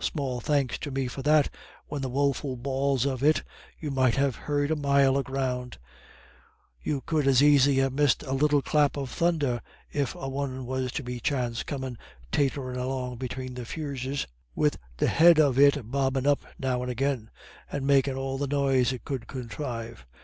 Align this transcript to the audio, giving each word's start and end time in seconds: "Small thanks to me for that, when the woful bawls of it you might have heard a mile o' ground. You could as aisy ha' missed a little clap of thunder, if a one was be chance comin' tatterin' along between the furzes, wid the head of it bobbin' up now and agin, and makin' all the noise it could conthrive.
"Small 0.00 0.40
thanks 0.40 0.76
to 0.78 0.90
me 0.90 1.06
for 1.06 1.22
that, 1.22 1.48
when 1.86 2.02
the 2.02 2.08
woful 2.08 2.56
bawls 2.56 3.06
of 3.06 3.22
it 3.22 3.44
you 3.78 3.92
might 3.92 4.16
have 4.16 4.34
heard 4.34 4.72
a 4.72 4.74
mile 4.74 5.16
o' 5.16 5.22
ground. 5.22 5.78
You 6.82 7.00
could 7.02 7.28
as 7.28 7.40
aisy 7.40 7.78
ha' 7.78 7.92
missed 7.92 8.24
a 8.24 8.32
little 8.32 8.60
clap 8.60 8.96
of 8.96 9.08
thunder, 9.08 9.60
if 9.92 10.16
a 10.16 10.28
one 10.28 10.66
was 10.66 10.90
be 10.90 11.20
chance 11.20 11.62
comin' 11.62 11.96
tatterin' 12.32 12.76
along 12.76 13.18
between 13.18 13.54
the 13.54 13.64
furzes, 13.64 14.26
wid 14.56 14.78
the 14.96 15.06
head 15.06 15.38
of 15.38 15.60
it 15.60 15.88
bobbin' 15.88 16.26
up 16.26 16.44
now 16.58 16.82
and 16.82 16.90
agin, 16.90 17.30
and 17.70 17.86
makin' 17.86 18.16
all 18.16 18.36
the 18.36 18.48
noise 18.48 18.92
it 18.92 19.04
could 19.04 19.28
conthrive. 19.28 20.04